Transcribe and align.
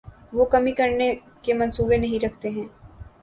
وہ 0.33 0.45
کمی 0.45 0.71
کرنے 0.71 1.13
کے 1.43 1.53
منصوبے 1.53 1.97
نہیں 1.97 2.25
رکھتے 2.25 2.49
ہیں 2.49 2.65